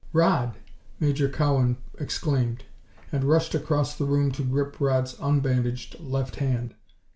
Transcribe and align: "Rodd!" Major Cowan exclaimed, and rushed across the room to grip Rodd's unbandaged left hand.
"Rodd!" 0.13 0.55
Major 0.99 1.29
Cowan 1.29 1.77
exclaimed, 1.99 2.63
and 3.11 3.23
rushed 3.23 3.53
across 3.53 3.93
the 3.95 4.05
room 4.05 4.31
to 4.31 4.41
grip 4.43 4.81
Rodd's 4.81 5.13
unbandaged 5.19 5.99
left 5.99 6.37
hand. 6.37 6.73